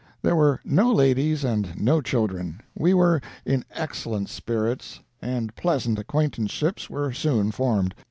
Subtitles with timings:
[0.23, 2.59] There were no ladies and no children.
[2.75, 7.93] We were in excellent spirits, and pleasant acquaintanceships were soon formed.